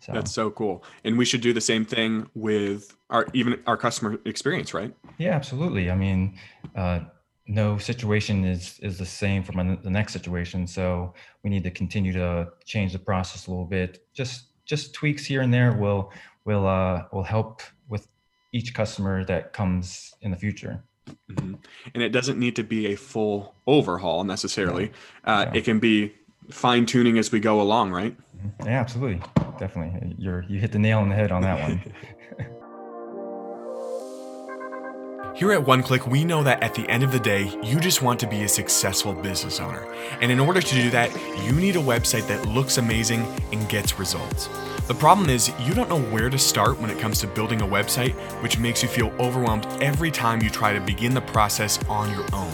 so. 0.00 0.12
that's 0.12 0.32
so 0.32 0.50
cool 0.50 0.84
and 1.04 1.16
we 1.16 1.24
should 1.24 1.40
do 1.40 1.52
the 1.52 1.60
same 1.60 1.84
thing 1.84 2.28
with 2.34 2.96
our 3.10 3.26
even 3.32 3.60
our 3.66 3.76
customer 3.76 4.18
experience 4.24 4.74
right 4.74 4.94
yeah 5.18 5.32
absolutely 5.32 5.90
i 5.90 5.94
mean 5.94 6.38
uh, 6.76 7.00
no 7.46 7.76
situation 7.76 8.44
is 8.44 8.78
is 8.82 8.98
the 8.98 9.06
same 9.06 9.42
from 9.42 9.78
the 9.82 9.90
next 9.90 10.12
situation 10.12 10.66
so 10.66 11.12
we 11.42 11.50
need 11.50 11.64
to 11.64 11.70
continue 11.70 12.12
to 12.12 12.48
change 12.64 12.92
the 12.92 12.98
process 12.98 13.46
a 13.46 13.50
little 13.50 13.66
bit 13.66 14.06
just 14.14 14.46
just 14.64 14.94
tweaks 14.94 15.24
here 15.24 15.42
and 15.42 15.52
there 15.52 15.72
will 15.72 16.12
will 16.44 16.66
uh 16.66 17.04
will 17.12 17.22
help 17.22 17.62
each 18.52 18.74
customer 18.74 19.24
that 19.24 19.52
comes 19.52 20.14
in 20.20 20.30
the 20.30 20.36
future. 20.36 20.82
Mm-hmm. 21.30 21.54
And 21.94 22.02
it 22.02 22.10
doesn't 22.10 22.38
need 22.38 22.56
to 22.56 22.62
be 22.62 22.86
a 22.92 22.96
full 22.96 23.54
overhaul 23.66 24.24
necessarily. 24.24 24.92
Yeah. 25.26 25.34
Uh, 25.34 25.44
yeah. 25.44 25.58
It 25.58 25.64
can 25.64 25.78
be 25.78 26.14
fine 26.50 26.86
tuning 26.86 27.18
as 27.18 27.32
we 27.32 27.40
go 27.40 27.60
along, 27.60 27.90
right? 27.90 28.16
Mm-hmm. 28.16 28.66
Yeah, 28.66 28.80
absolutely, 28.80 29.22
definitely. 29.58 30.14
You're 30.18 30.44
you 30.48 30.58
hit 30.58 30.72
the 30.72 30.78
nail 30.78 30.98
on 30.98 31.08
the 31.08 31.14
head 31.14 31.32
on 31.32 31.42
that 31.42 31.60
one. 31.60 31.82
Here 35.34 35.52
at 35.52 35.64
OneClick, 35.64 36.06
we 36.06 36.26
know 36.26 36.42
that 36.42 36.62
at 36.62 36.74
the 36.74 36.86
end 36.90 37.02
of 37.02 37.10
the 37.10 37.18
day, 37.18 37.50
you 37.62 37.80
just 37.80 38.02
want 38.02 38.20
to 38.20 38.26
be 38.26 38.42
a 38.42 38.48
successful 38.48 39.14
business 39.14 39.60
owner. 39.60 39.82
And 40.20 40.30
in 40.30 40.38
order 40.38 40.60
to 40.60 40.74
do 40.74 40.90
that, 40.90 41.10
you 41.46 41.52
need 41.52 41.74
a 41.76 41.80
website 41.80 42.28
that 42.28 42.46
looks 42.46 42.76
amazing 42.76 43.26
and 43.50 43.66
gets 43.70 43.98
results. 43.98 44.48
The 44.88 44.94
problem 44.94 45.30
is, 45.30 45.50
you 45.60 45.72
don't 45.72 45.88
know 45.88 46.02
where 46.02 46.28
to 46.28 46.38
start 46.38 46.78
when 46.78 46.90
it 46.90 46.98
comes 46.98 47.18
to 47.20 47.26
building 47.26 47.62
a 47.62 47.66
website, 47.66 48.12
which 48.42 48.58
makes 48.58 48.82
you 48.82 48.90
feel 48.90 49.10
overwhelmed 49.18 49.66
every 49.80 50.10
time 50.10 50.42
you 50.42 50.50
try 50.50 50.74
to 50.74 50.80
begin 50.80 51.14
the 51.14 51.22
process 51.22 51.82
on 51.88 52.10
your 52.14 52.26
own. 52.34 52.52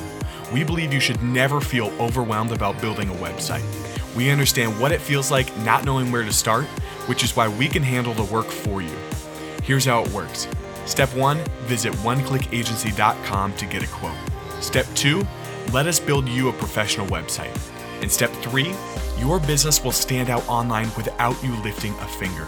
We 0.53 0.63
believe 0.63 0.93
you 0.93 1.01
should 1.01 1.21
never 1.21 1.61
feel 1.61 1.89
overwhelmed 2.01 2.53
about 2.53 2.81
building 2.81 3.09
a 3.09 3.15
website. 3.15 3.65
We 4.15 4.31
understand 4.31 4.79
what 4.79 4.93
it 4.93 5.01
feels 5.01 5.33
like 5.33 5.55
not 5.59 5.85
knowing 5.85 6.13
where 6.13 6.23
to 6.23 6.33
start, 6.33 6.67
which 7.07 7.25
is 7.25 7.35
why 7.35 7.49
we 7.49 7.67
can 7.67 7.83
handle 7.83 8.15
the 8.15 8.33
work 8.33 8.47
for 8.47 8.81
you. 8.81 8.97
Here's 9.65 9.85
how 9.85 10.05
it 10.05 10.11
works 10.11 10.47
Step 10.89 11.15
one, 11.15 11.45
visit 11.67 11.93
oneclickagency.com 11.97 13.53
to 13.57 13.67
get 13.67 13.83
a 13.83 13.87
quote. 13.89 14.17
Step 14.61 14.87
two, 14.95 15.23
let 15.71 15.87
us 15.87 16.01
build 16.01 16.27
you 16.27 16.49
a 16.49 16.53
professional 16.55 17.07
website. 17.09 17.55
And 18.01 18.11
step 18.11 18.31
three, 18.31 18.75
your 19.19 19.39
business 19.39 19.85
will 19.85 19.93
stand 19.93 20.31
out 20.31 20.49
online 20.49 20.91
without 20.97 21.41
you 21.45 21.55
lifting 21.57 21.93
a 21.99 22.09
finger. 22.09 22.47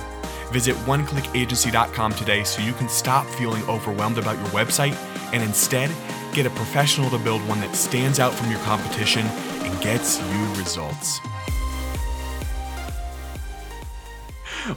Visit 0.53 0.75
oneclickagency.com 0.87 2.15
today 2.15 2.43
so 2.43 2.63
you 2.63 2.73
can 2.73 2.89
stop 2.89 3.27
feeling 3.27 3.63
overwhelmed 3.65 4.17
about 4.17 4.39
your 4.39 4.49
website 4.49 4.95
and 5.35 5.43
instead 5.43 5.91
get 6.33 6.47
a 6.47 6.51
professional 6.51 7.11
to 7.11 7.19
build 7.19 7.47
one 7.47 7.61
that 7.61 7.77
stands 7.77 8.19
out 8.19 8.33
from 8.33 8.51
your 8.51 8.61
competition 8.61 9.27
and 9.27 9.83
gets 9.83 10.19
you 10.19 10.55
results. 10.55 11.21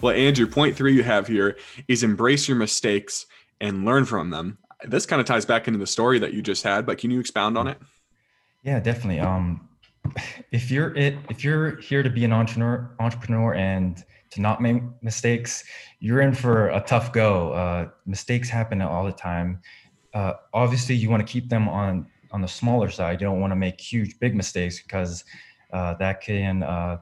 Well, 0.02 0.16
Andrew, 0.16 0.48
point 0.48 0.76
three 0.76 0.94
you 0.94 1.04
have 1.04 1.28
here 1.28 1.58
is 1.88 2.04
embrace 2.04 2.50
your 2.50 2.58
mistakes 2.58 3.26
and 3.62 3.86
learn 3.86 4.06
from 4.06 4.30
them. 4.30 4.58
This 4.84 5.06
kind 5.06 5.20
of 5.20 5.26
ties 5.26 5.46
back 5.46 5.68
into 5.68 5.80
the 5.80 5.88
story 5.88 6.20
that 6.20 6.34
you 6.34 6.42
just 6.42 6.64
had, 6.64 6.86
but 6.86 6.98
can 6.98 7.12
you 7.12 7.20
expound 7.20 7.58
on 7.58 7.68
it? 7.68 7.78
Yeah, 8.64 8.80
definitely. 8.80 9.20
Um, 9.20 9.70
if 10.52 10.70
you're 10.70 10.94
it 10.96 11.18
if 11.30 11.44
you're 11.44 11.78
here 11.78 12.04
to 12.04 12.10
be 12.10 12.26
an 12.26 12.34
entrepreneur 12.34 12.90
entrepreneur 13.00 13.54
and 13.54 14.04
to 14.32 14.42
not 14.42 14.62
make 14.62 14.82
mistakes 15.02 15.64
you're 16.02 16.20
in 16.20 16.34
for 16.34 16.68
a 16.70 16.82
tough 16.82 17.14
go 17.14 17.54
uh, 17.54 17.88
mistakes 18.06 18.50
happen 18.50 18.82
all 18.82 19.06
the 19.06 19.14
time 19.14 19.62
uh, 20.14 20.34
obviously 20.54 20.94
you 20.94 21.10
want 21.10 21.26
to 21.26 21.32
keep 21.32 21.48
them 21.48 21.70
on 21.70 22.06
on 22.34 22.42
the 22.42 22.48
smaller 22.48 22.90
side 22.90 23.22
you 23.22 23.26
don't 23.26 23.40
want 23.40 23.52
to 23.52 23.56
make 23.56 23.80
huge 23.80 24.20
big 24.20 24.36
mistakes 24.36 24.84
because 24.84 25.24
uh, 25.72 25.94
that 25.96 26.20
can 26.20 26.64
uh, 26.64 26.98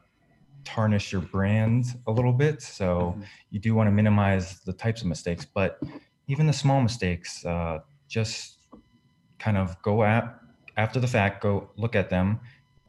tarnish 0.63 1.12
your 1.12 1.22
brand 1.22 2.00
a 2.08 2.12
little 2.12 2.34
bit. 2.34 2.62
So 2.62 3.13
mm-hmm. 3.15 3.22
you 3.50 3.60
do 3.60 3.75
want 3.75 3.88
to 3.88 3.91
minimize 3.91 4.60
the 4.62 4.74
types 4.74 5.01
of 5.01 5.08
mistakes, 5.08 5.46
but 5.46 5.79
even 6.31 6.47
the 6.47 6.53
small 6.53 6.81
mistakes, 6.81 7.45
uh, 7.45 7.79
just 8.07 8.38
kind 9.38 9.57
of 9.57 9.67
go 9.81 10.03
at 10.03 10.23
after 10.77 11.00
the 11.05 11.07
fact, 11.07 11.43
go 11.43 11.69
look 11.75 11.93
at 11.93 12.09
them, 12.09 12.39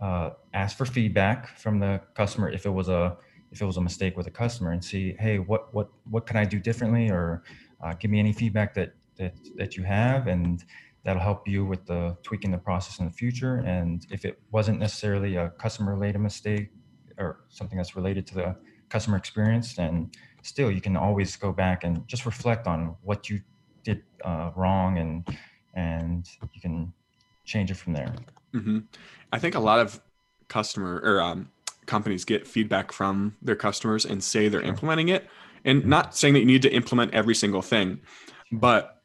uh, 0.00 0.30
ask 0.54 0.76
for 0.76 0.86
feedback 0.86 1.58
from 1.58 1.80
the 1.80 2.00
customer 2.14 2.48
if 2.48 2.66
it 2.66 2.70
was 2.70 2.88
a 2.88 3.16
if 3.50 3.60
it 3.60 3.66
was 3.66 3.76
a 3.76 3.80
mistake 3.82 4.16
with 4.16 4.26
a 4.28 4.30
customer, 4.30 4.70
and 4.70 4.82
see, 4.82 5.14
hey, 5.18 5.38
what 5.50 5.74
what 5.74 5.88
what 6.08 6.24
can 6.24 6.36
I 6.36 6.44
do 6.44 6.58
differently, 6.60 7.10
or 7.10 7.42
uh, 7.82 7.94
give 7.94 8.10
me 8.12 8.20
any 8.20 8.32
feedback 8.32 8.74
that 8.74 8.94
that 9.18 9.34
that 9.56 9.76
you 9.76 9.82
have, 9.82 10.28
and 10.28 10.64
that'll 11.04 11.26
help 11.30 11.48
you 11.48 11.66
with 11.66 11.84
the 11.86 12.16
tweaking 12.22 12.52
the 12.52 12.58
process 12.58 13.00
in 13.00 13.06
the 13.06 13.12
future. 13.22 13.56
And 13.66 14.06
if 14.10 14.24
it 14.24 14.38
wasn't 14.52 14.78
necessarily 14.78 15.34
a 15.34 15.50
customer 15.64 15.92
related 15.96 16.20
mistake 16.20 16.70
or 17.18 17.40
something 17.48 17.76
that's 17.76 17.96
related 17.96 18.24
to 18.28 18.34
the 18.34 18.56
customer 18.88 19.16
experience, 19.16 19.74
then 19.74 20.12
still 20.42 20.70
you 20.70 20.80
can 20.80 20.96
always 20.96 21.36
go 21.36 21.52
back 21.52 21.84
and 21.84 22.06
just 22.06 22.26
reflect 22.26 22.66
on 22.66 22.96
what 23.02 23.30
you 23.30 23.40
did 23.84 24.02
uh, 24.24 24.50
wrong 24.54 24.98
and 24.98 25.36
and 25.74 26.28
you 26.52 26.60
can 26.60 26.92
change 27.44 27.70
it 27.70 27.76
from 27.76 27.94
there. 27.94 28.14
Mm-hmm. 28.54 28.80
I 29.32 29.38
think 29.38 29.54
a 29.54 29.60
lot 29.60 29.80
of 29.80 30.00
customer 30.48 31.00
or 31.02 31.20
um, 31.22 31.50
companies 31.86 32.24
get 32.24 32.46
feedback 32.46 32.92
from 32.92 33.36
their 33.40 33.56
customers 33.56 34.04
and 34.04 34.22
say 34.22 34.48
they're 34.48 34.60
implementing 34.60 35.08
it, 35.08 35.28
and 35.64 35.86
not 35.86 36.14
saying 36.14 36.34
that 36.34 36.40
you 36.40 36.46
need 36.46 36.62
to 36.62 36.72
implement 36.72 37.14
every 37.14 37.34
single 37.34 37.62
thing, 37.62 38.00
but 38.50 39.02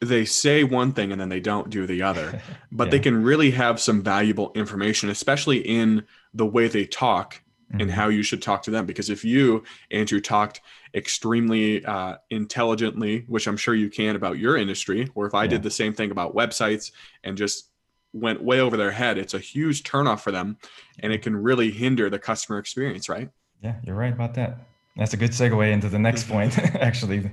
they 0.00 0.24
say 0.24 0.62
one 0.62 0.92
thing 0.92 1.10
and 1.10 1.20
then 1.20 1.28
they 1.28 1.40
don't 1.40 1.70
do 1.70 1.86
the 1.86 2.02
other. 2.02 2.40
But 2.70 2.84
yeah. 2.84 2.90
they 2.90 2.98
can 3.00 3.22
really 3.22 3.50
have 3.52 3.80
some 3.80 4.02
valuable 4.02 4.52
information, 4.54 5.08
especially 5.08 5.58
in 5.58 6.04
the 6.34 6.44
way 6.44 6.68
they 6.68 6.84
talk 6.84 7.40
mm-hmm. 7.70 7.80
and 7.80 7.90
how 7.90 8.08
you 8.08 8.22
should 8.22 8.42
talk 8.42 8.62
to 8.62 8.70
them. 8.70 8.86
Because 8.86 9.10
if 9.10 9.24
you, 9.24 9.64
Andrew, 9.90 10.20
talked 10.20 10.60
extremely 10.94 11.84
uh, 11.84 12.16
intelligently, 12.30 13.24
which 13.28 13.46
I'm 13.46 13.56
sure 13.56 13.74
you 13.74 13.90
can 13.90 14.16
about 14.16 14.38
your 14.38 14.56
industry, 14.56 15.10
or 15.14 15.26
if 15.26 15.34
I 15.34 15.44
yeah. 15.44 15.50
did 15.50 15.62
the 15.62 15.70
same 15.70 15.92
thing 15.92 16.10
about 16.10 16.34
websites 16.34 16.92
and 17.24 17.36
just 17.36 17.68
went 18.12 18.42
way 18.42 18.60
over 18.60 18.76
their 18.76 18.90
head, 18.90 19.18
it's 19.18 19.34
a 19.34 19.38
huge 19.38 19.82
turnoff 19.82 20.20
for 20.20 20.32
them 20.32 20.56
and 21.00 21.12
it 21.12 21.22
can 21.22 21.36
really 21.36 21.70
hinder 21.70 22.08
the 22.10 22.18
customer 22.18 22.58
experience, 22.58 23.08
right? 23.08 23.30
Yeah, 23.62 23.76
you're 23.84 23.96
right 23.96 24.12
about 24.12 24.34
that. 24.34 24.58
That's 24.96 25.14
a 25.14 25.16
good 25.16 25.30
segue 25.30 25.72
into 25.72 25.88
the 25.88 25.98
next 25.98 26.28
point, 26.28 26.58
actually. 26.76 27.30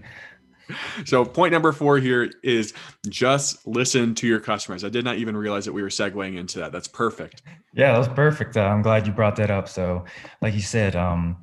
So, 1.06 1.26
point 1.26 1.52
number 1.52 1.72
four 1.72 1.98
here 1.98 2.32
is 2.42 2.74
just 3.08 3.68
listen 3.68 4.16
to 4.16 4.28
your 4.28 4.40
customers. 4.40 4.84
I 4.84 4.90
did 4.90 5.06
not 5.06 5.18
even 5.18 5.36
realize 5.38 5.66
that 5.66 5.74
we 5.74 5.82
were 5.82 5.90
segueing 5.90 6.38
into 6.38 6.60
that. 6.60 6.72
That's 6.72 6.88
perfect. 6.88 7.42
Yeah, 7.74 8.00
that's 8.00 8.14
perfect. 8.14 8.58
Uh, 8.58 8.62
I'm 8.62 8.82
glad 8.82 9.06
you 9.06 9.14
brought 9.14 9.36
that 9.36 9.52
up. 9.52 9.68
So, 9.68 10.06
like 10.42 10.54
you 10.54 10.62
said, 10.62 10.96
um, 10.96 11.38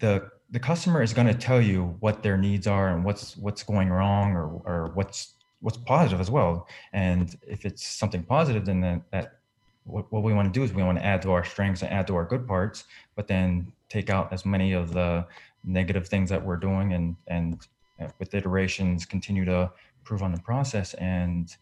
the 0.00 0.30
the 0.50 0.60
customer 0.60 1.02
is 1.02 1.12
going 1.12 1.26
to 1.26 1.34
tell 1.34 1.60
you 1.60 1.96
what 2.00 2.22
their 2.22 2.38
needs 2.38 2.66
are 2.66 2.88
and 2.88 3.04
what's 3.04 3.36
what's 3.36 3.62
going 3.62 3.90
wrong 3.90 4.32
or 4.32 4.46
or 4.64 4.90
what's 4.94 5.34
what's 5.60 5.76
positive 5.76 6.20
as 6.20 6.30
well. 6.30 6.68
And 6.92 7.36
if 7.46 7.64
it's 7.64 7.84
something 7.84 8.22
positive, 8.22 8.64
then 8.64 8.80
that, 8.80 9.02
that 9.10 9.38
what, 9.84 10.10
what 10.12 10.22
we 10.22 10.32
want 10.32 10.52
to 10.52 10.58
do 10.58 10.64
is 10.64 10.72
we 10.72 10.82
want 10.82 10.98
to 10.98 11.04
add 11.04 11.22
to 11.22 11.32
our 11.32 11.44
strengths 11.44 11.82
and 11.82 11.90
add 11.92 12.06
to 12.06 12.14
our 12.14 12.24
good 12.24 12.46
parts, 12.46 12.84
but 13.16 13.26
then 13.26 13.72
take 13.88 14.10
out 14.10 14.32
as 14.32 14.44
many 14.44 14.72
of 14.72 14.92
the 14.92 15.26
negative 15.64 16.08
things 16.08 16.30
that 16.30 16.44
we're 16.44 16.56
doing 16.56 16.92
and 16.92 17.16
and 17.26 17.66
uh, 18.00 18.08
with 18.18 18.34
iterations 18.34 19.04
continue 19.04 19.44
to 19.44 19.70
improve 20.00 20.22
on 20.22 20.32
the 20.32 20.40
process. 20.40 20.94
And 20.94 21.54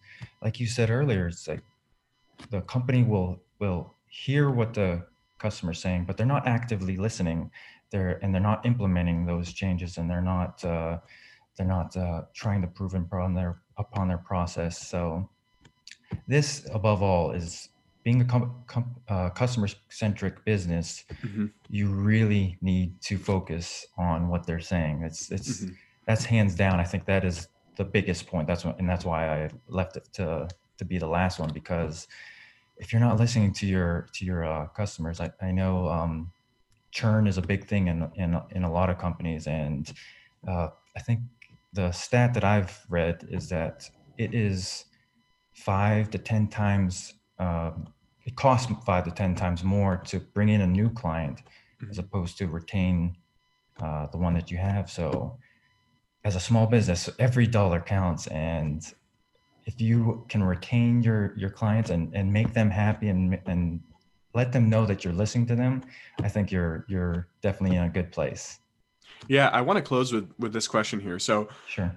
like 0.42 0.60
you 0.60 0.66
said 0.66 0.90
earlier, 0.90 1.28
it's 1.28 1.48
like 1.48 1.62
the 2.50 2.60
company 2.62 3.02
will 3.02 3.40
will 3.58 3.94
hear 4.08 4.50
what 4.50 4.74
the 4.74 5.02
customer's 5.38 5.80
saying, 5.80 6.04
but 6.04 6.16
they're 6.16 6.26
not 6.26 6.46
actively 6.46 6.96
listening 6.96 7.50
they're 7.90 8.18
and 8.22 8.34
they're 8.34 8.42
not 8.42 8.64
implementing 8.66 9.26
those 9.26 9.52
changes 9.52 9.98
and 9.98 10.10
they're 10.10 10.20
not 10.20 10.64
uh, 10.64 10.98
they're 11.56 11.66
not 11.66 11.96
uh, 11.96 12.22
trying 12.34 12.60
to 12.62 12.68
prove 12.68 12.94
upon 12.94 13.34
their 13.34 13.60
upon 13.78 14.08
their 14.08 14.18
process. 14.18 14.86
So 14.86 15.28
this 16.26 16.66
above 16.72 17.02
all 17.02 17.32
is 17.32 17.68
being 18.06 18.20
a 18.20 18.24
com- 18.24 18.54
com- 18.68 18.94
uh, 19.08 19.28
customer 19.30 19.66
centric 19.88 20.44
business. 20.44 21.04
Mm-hmm. 21.24 21.46
You 21.68 21.88
really 21.88 22.56
need 22.62 23.00
to 23.02 23.18
focus 23.18 23.84
on 23.98 24.28
what 24.28 24.46
they're 24.46 24.60
saying. 24.60 25.02
It's 25.02 25.32
it's 25.32 25.64
mm-hmm. 25.64 25.72
that's 26.06 26.24
hands 26.24 26.54
down. 26.54 26.78
I 26.78 26.84
think 26.84 27.04
that 27.06 27.24
is 27.24 27.48
the 27.74 27.84
biggest 27.84 28.28
point. 28.28 28.46
That's 28.46 28.64
what, 28.64 28.78
and 28.78 28.88
that's 28.88 29.04
why 29.04 29.22
I 29.28 29.50
left 29.66 29.96
it 29.96 30.06
to 30.12 30.48
to 30.78 30.84
be 30.84 30.98
the 30.98 31.08
last 31.08 31.40
one 31.40 31.50
because 31.52 32.06
if 32.76 32.92
you're 32.92 33.00
not 33.00 33.18
listening 33.18 33.52
to 33.54 33.66
your 33.66 34.06
to 34.12 34.24
your 34.24 34.44
uh, 34.44 34.68
customers, 34.68 35.20
I, 35.20 35.32
I 35.42 35.50
know 35.50 35.88
um, 35.88 36.30
churn 36.92 37.26
is 37.26 37.38
a 37.38 37.42
big 37.42 37.66
thing 37.66 37.88
in 37.88 38.08
in, 38.14 38.40
in 38.52 38.62
a 38.62 38.70
lot 38.70 38.88
of 38.88 38.98
companies, 38.98 39.48
and 39.48 39.92
uh, 40.46 40.68
I 40.96 41.00
think 41.00 41.22
the 41.72 41.90
stat 41.90 42.34
that 42.34 42.44
I've 42.44 42.86
read 42.88 43.26
is 43.28 43.48
that 43.48 43.90
it 44.16 44.32
is 44.32 44.84
five 45.54 46.08
to 46.12 46.18
ten 46.18 46.46
times. 46.46 47.14
Uh, 47.36 47.72
it 48.26 48.34
costs 48.36 48.70
five 48.84 49.04
to 49.04 49.10
ten 49.10 49.34
times 49.34 49.64
more 49.64 49.96
to 49.96 50.20
bring 50.20 50.48
in 50.48 50.60
a 50.60 50.66
new 50.66 50.90
client 50.90 51.38
mm-hmm. 51.80 51.90
as 51.90 51.98
opposed 51.98 52.36
to 52.38 52.48
retain 52.48 53.16
uh, 53.80 54.06
the 54.06 54.18
one 54.18 54.34
that 54.34 54.50
you 54.50 54.58
have. 54.58 54.90
So, 54.90 55.38
as 56.24 56.34
a 56.34 56.40
small 56.40 56.66
business, 56.66 57.08
every 57.18 57.46
dollar 57.46 57.80
counts, 57.80 58.26
and 58.26 58.82
if 59.64 59.80
you 59.80 60.24
can 60.28 60.42
retain 60.42 61.02
your 61.02 61.34
your 61.36 61.50
clients 61.50 61.90
and 61.90 62.14
and 62.14 62.32
make 62.32 62.52
them 62.52 62.68
happy 62.70 63.08
and 63.08 63.38
and 63.46 63.80
let 64.34 64.52
them 64.52 64.68
know 64.68 64.84
that 64.84 65.04
you're 65.04 65.14
listening 65.14 65.46
to 65.46 65.56
them, 65.56 65.82
I 66.22 66.28
think 66.28 66.50
you're 66.50 66.84
you're 66.88 67.28
definitely 67.42 67.76
in 67.76 67.84
a 67.84 67.88
good 67.88 68.10
place. 68.10 68.58
Yeah, 69.28 69.48
I 69.48 69.60
want 69.60 69.76
to 69.76 69.82
close 69.82 70.12
with 70.12 70.28
with 70.38 70.52
this 70.52 70.66
question 70.66 70.98
here. 71.00 71.18
So, 71.20 71.48
sure. 71.68 71.94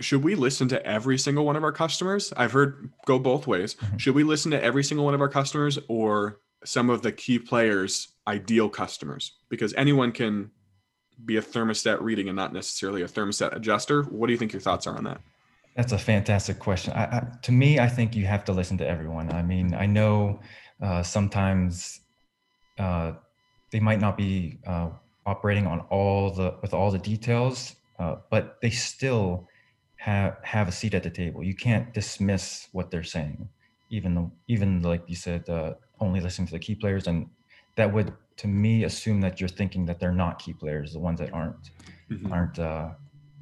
Should 0.00 0.22
we 0.22 0.34
listen 0.34 0.68
to 0.68 0.84
every 0.86 1.18
single 1.18 1.44
one 1.44 1.56
of 1.56 1.64
our 1.64 1.72
customers? 1.72 2.32
I've 2.36 2.52
heard 2.52 2.90
go 3.06 3.18
both 3.18 3.46
ways. 3.46 3.74
Mm-hmm. 3.74 3.96
Should 3.96 4.14
we 4.14 4.24
listen 4.24 4.50
to 4.52 4.62
every 4.62 4.84
single 4.84 5.04
one 5.04 5.14
of 5.14 5.20
our 5.20 5.28
customers 5.28 5.78
or 5.88 6.40
some 6.64 6.90
of 6.90 7.02
the 7.02 7.12
key 7.12 7.38
players' 7.38 8.08
ideal 8.26 8.68
customers? 8.68 9.32
Because 9.48 9.74
anyone 9.74 10.12
can 10.12 10.50
be 11.24 11.36
a 11.36 11.42
thermostat 11.42 12.00
reading 12.00 12.28
and 12.28 12.36
not 12.36 12.52
necessarily 12.52 13.02
a 13.02 13.08
thermostat 13.08 13.54
adjuster. 13.54 14.02
What 14.04 14.28
do 14.28 14.32
you 14.32 14.38
think 14.38 14.52
your 14.52 14.60
thoughts 14.60 14.86
are 14.86 14.96
on 14.96 15.04
that? 15.04 15.20
That's 15.76 15.92
a 15.92 15.98
fantastic 15.98 16.58
question. 16.58 16.92
I, 16.92 17.04
I, 17.04 17.26
to 17.42 17.52
me, 17.52 17.78
I 17.78 17.88
think 17.88 18.14
you 18.16 18.26
have 18.26 18.44
to 18.46 18.52
listen 18.52 18.78
to 18.78 18.86
everyone. 18.86 19.32
I 19.32 19.42
mean, 19.42 19.74
I 19.74 19.86
know 19.86 20.40
uh, 20.82 21.02
sometimes 21.02 22.00
uh, 22.78 23.12
they 23.70 23.80
might 23.80 24.00
not 24.00 24.16
be 24.16 24.58
uh, 24.66 24.90
operating 25.26 25.66
on 25.66 25.80
all 25.90 26.30
the 26.30 26.56
with 26.62 26.74
all 26.74 26.90
the 26.90 26.98
details, 26.98 27.76
uh, 27.98 28.16
but 28.30 28.58
they 28.62 28.70
still 28.70 29.46
have 29.98 30.36
have 30.42 30.68
a 30.68 30.72
seat 30.72 30.94
at 30.94 31.02
the 31.02 31.10
table. 31.10 31.42
You 31.42 31.54
can't 31.54 31.92
dismiss 31.92 32.68
what 32.72 32.90
they're 32.90 33.02
saying, 33.02 33.48
even 33.90 34.14
though 34.14 34.32
even 34.46 34.82
like 34.82 35.02
you 35.06 35.16
said, 35.16 35.48
uh, 35.48 35.74
only 36.00 36.20
listening 36.20 36.46
to 36.46 36.52
the 36.52 36.58
key 36.58 36.74
players, 36.74 37.06
and 37.06 37.28
that 37.76 37.92
would 37.92 38.12
to 38.38 38.46
me 38.46 38.84
assume 38.84 39.20
that 39.20 39.40
you're 39.40 39.48
thinking 39.48 39.84
that 39.86 39.98
they're 39.98 40.12
not 40.12 40.38
key 40.38 40.52
players, 40.52 40.92
the 40.92 41.00
ones 41.00 41.18
that 41.18 41.32
aren't 41.32 41.70
mm-hmm. 42.10 42.32
aren't 42.32 42.58
uh, 42.58 42.90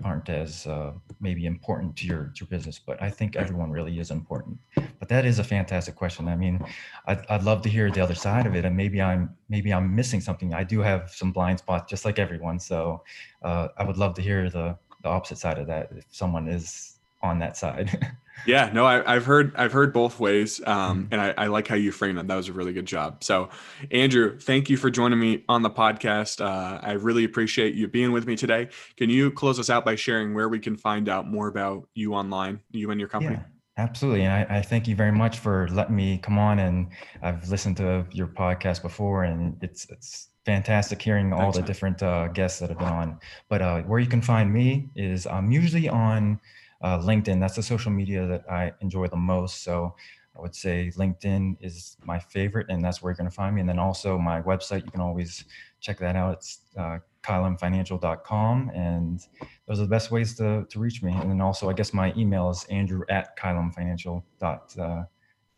aren't 0.02 0.28
as 0.28 0.66
uh, 0.66 0.92
maybe 1.20 1.46
important 1.46 1.94
to 1.96 2.06
your 2.06 2.32
to 2.34 2.40
your 2.40 2.48
business. 2.48 2.78
But 2.78 3.02
i 3.02 3.10
think 3.10 3.36
everyone 3.36 3.70
really 3.70 3.98
is 3.98 4.10
important. 4.10 4.58
But 4.98 5.08
that 5.08 5.26
is 5.26 5.38
a 5.38 5.44
fantastic 5.44 5.94
question. 5.94 6.26
I 6.26 6.36
mean 6.36 6.64
I'd, 7.06 7.24
I'd 7.28 7.42
love 7.42 7.60
to 7.62 7.68
hear 7.68 7.90
the 7.90 8.00
other 8.00 8.14
side 8.14 8.46
of 8.46 8.54
it. 8.54 8.64
And 8.64 8.76
maybe 8.76 9.00
i'm 9.02 9.36
maybe 9.50 9.72
i'm 9.72 9.94
missing 9.94 10.22
something. 10.22 10.54
I 10.54 10.64
do 10.64 10.80
have 10.80 11.10
some 11.10 11.32
blind 11.32 11.58
spots 11.58 11.90
just 11.90 12.04
like 12.06 12.18
everyone. 12.18 12.58
So 12.60 13.02
uh, 13.42 13.68
i 13.76 13.84
would 13.84 13.98
love 13.98 14.14
to 14.14 14.22
hear 14.22 14.48
the 14.48 14.76
the 15.06 15.12
opposite 15.12 15.38
side 15.38 15.58
of 15.58 15.68
that 15.68 15.88
if 15.96 16.04
someone 16.10 16.48
is 16.48 16.98
on 17.22 17.38
that 17.38 17.56
side 17.56 18.12
yeah 18.46 18.70
no 18.72 18.84
I, 18.84 19.14
have 19.14 19.24
heard 19.24 19.54
i've 19.56 19.72
heard 19.72 19.92
both 19.92 20.18
ways 20.18 20.60
um, 20.66 21.04
mm-hmm. 21.04 21.12
and 21.12 21.20
I, 21.20 21.44
I, 21.44 21.46
like 21.46 21.68
how 21.68 21.76
you 21.76 21.92
framed 21.92 22.18
that 22.18 22.26
that 22.28 22.34
was 22.34 22.48
a 22.48 22.52
really 22.52 22.72
good 22.72 22.86
job 22.86 23.22
so 23.22 23.48
andrew 23.90 24.38
thank 24.38 24.68
you 24.68 24.76
for 24.76 24.90
joining 24.90 25.18
me 25.18 25.44
on 25.48 25.62
the 25.62 25.70
podcast 25.70 26.44
uh, 26.44 26.80
i 26.82 26.92
really 26.92 27.24
appreciate 27.24 27.74
you 27.74 27.88
being 27.88 28.12
with 28.12 28.26
me 28.26 28.36
today 28.36 28.68
can 28.96 29.08
you 29.08 29.30
close 29.30 29.58
us 29.58 29.70
out 29.70 29.84
by 29.84 29.94
sharing 29.94 30.34
where 30.34 30.48
we 30.48 30.58
can 30.58 30.76
find 30.76 31.08
out 31.08 31.26
more 31.28 31.46
about 31.46 31.88
you 31.94 32.12
online 32.14 32.60
you 32.72 32.90
and 32.90 33.00
your 33.00 33.08
company 33.08 33.36
yeah. 33.36 33.42
Absolutely. 33.78 34.22
And 34.22 34.32
I, 34.32 34.56
I, 34.56 34.62
thank 34.62 34.88
you 34.88 34.96
very 34.96 35.12
much 35.12 35.38
for 35.38 35.68
letting 35.68 35.94
me 35.94 36.16
come 36.16 36.38
on. 36.38 36.60
And 36.60 36.88
I've 37.20 37.46
listened 37.50 37.76
to 37.76 38.06
your 38.10 38.26
podcast 38.26 38.80
before, 38.80 39.24
and 39.24 39.58
it's 39.62 39.86
it's 39.90 40.30
fantastic 40.46 41.02
hearing 41.02 41.32
all 41.32 41.40
Thanks, 41.40 41.56
the 41.56 41.62
man. 41.62 41.66
different 41.66 42.02
uh, 42.02 42.28
guests 42.28 42.60
that 42.60 42.70
have 42.70 42.78
been 42.78 42.88
on. 42.88 43.18
But 43.48 43.60
uh, 43.60 43.82
where 43.82 43.98
you 43.98 44.06
can 44.06 44.22
find 44.22 44.50
me 44.50 44.88
is 44.94 45.26
I'm 45.26 45.50
usually 45.50 45.88
on 45.88 46.40
uh, 46.80 46.98
LinkedIn. 47.00 47.40
That's 47.40 47.56
the 47.56 47.62
social 47.62 47.90
media 47.90 48.26
that 48.26 48.50
I 48.50 48.72
enjoy 48.80 49.08
the 49.08 49.16
most. 49.16 49.64
So 49.64 49.96
I 50.36 50.40
would 50.40 50.54
say 50.54 50.92
LinkedIn 50.96 51.56
is 51.60 51.96
my 52.04 52.20
favorite, 52.20 52.66
and 52.70 52.82
that's 52.82 53.02
where 53.02 53.10
you're 53.10 53.16
going 53.16 53.28
to 53.28 53.34
find 53.34 53.56
me. 53.56 53.60
And 53.60 53.68
then 53.68 53.80
also 53.80 54.16
my 54.18 54.40
website, 54.40 54.84
you 54.84 54.90
can 54.92 55.00
always 55.00 55.44
check 55.80 55.98
that 55.98 56.14
out. 56.14 56.34
It's 56.34 56.60
uh, 56.78 56.98
kylumfinancial.com, 57.24 58.70
and 58.72 59.20
those 59.66 59.80
are 59.80 59.82
the 59.82 59.88
best 59.88 60.12
ways 60.12 60.36
to, 60.36 60.64
to 60.70 60.78
reach 60.78 61.02
me. 61.02 61.12
And 61.12 61.28
then 61.28 61.40
also, 61.40 61.68
I 61.68 61.72
guess 61.72 61.92
my 61.92 62.14
email 62.16 62.50
is 62.50 62.64
andrew 62.70 63.02
at 63.08 63.36
kylumfinancial.com. 63.36 65.06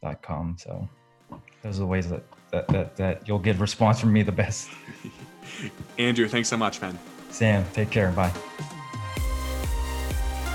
Uh, 0.00 0.56
so 0.56 0.88
those 1.62 1.76
are 1.76 1.80
the 1.80 1.86
ways 1.86 2.08
that 2.08 2.22
that, 2.50 2.68
that, 2.68 2.96
that 2.96 3.28
you'll 3.28 3.38
get 3.38 3.58
response 3.58 4.00
from 4.00 4.12
me 4.12 4.22
the 4.22 4.32
best. 4.32 4.70
Andrew, 5.98 6.28
thanks 6.28 6.48
so 6.48 6.56
much, 6.56 6.80
man. 6.80 6.98
Sam, 7.30 7.64
take 7.72 7.90
care. 7.90 8.10
Bye. 8.12 8.32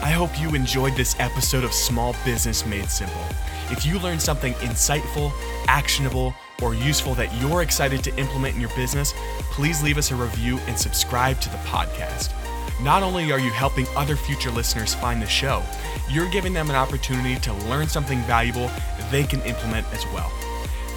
I 0.01 0.11
hope 0.11 0.39
you 0.39 0.53
enjoyed 0.55 0.95
this 0.95 1.15
episode 1.19 1.63
of 1.63 1.73
Small 1.73 2.15
Business 2.25 2.65
Made 2.65 2.89
Simple. 2.89 3.21
If 3.69 3.85
you 3.85 3.99
learned 3.99 4.21
something 4.21 4.53
insightful, 4.55 5.31
actionable, 5.67 6.33
or 6.61 6.73
useful 6.73 7.13
that 7.15 7.33
you're 7.41 7.61
excited 7.61 8.03
to 8.03 8.17
implement 8.17 8.55
in 8.55 8.61
your 8.61 8.75
business, 8.75 9.13
please 9.51 9.81
leave 9.81 9.97
us 9.97 10.11
a 10.11 10.15
review 10.15 10.57
and 10.67 10.77
subscribe 10.77 11.39
to 11.41 11.49
the 11.49 11.57
podcast. 11.57 12.33
Not 12.81 13.01
only 13.01 13.31
are 13.31 13.39
you 13.39 13.51
helping 13.51 13.87
other 13.95 14.15
future 14.15 14.51
listeners 14.51 14.93
find 14.93 15.21
the 15.21 15.27
show, 15.27 15.63
you're 16.09 16.29
giving 16.29 16.53
them 16.53 16.69
an 16.69 16.75
opportunity 16.75 17.39
to 17.39 17.53
learn 17.69 17.87
something 17.87 18.19
valuable 18.23 18.69
they 19.09 19.23
can 19.23 19.41
implement 19.43 19.87
as 19.93 20.05
well. 20.07 20.31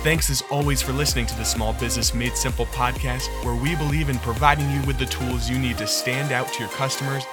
Thanks 0.06 0.30
as 0.30 0.40
always 0.52 0.80
for 0.80 0.92
listening 0.92 1.26
to 1.26 1.34
the 1.34 1.44
Small 1.44 1.72
Business 1.72 2.14
Made 2.14 2.36
Simple 2.36 2.66
podcast, 2.66 3.26
where 3.44 3.60
we 3.60 3.74
believe 3.74 4.08
in 4.08 4.20
providing 4.20 4.70
you 4.70 4.80
with 4.86 5.00
the 5.00 5.06
tools 5.06 5.50
you 5.50 5.58
need 5.58 5.78
to 5.78 5.86
stand 5.88 6.30
out 6.30 6.46
to 6.52 6.60
your 6.60 6.68
customers, 6.74 7.24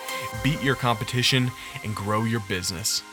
beat 0.44 0.60
your 0.64 0.74
competition, 0.74 1.52
and 1.84 1.96
grow 1.96 2.24
your 2.24 2.40
business. 2.50 3.04